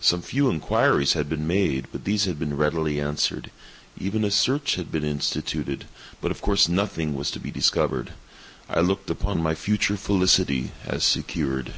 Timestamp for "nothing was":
6.66-7.30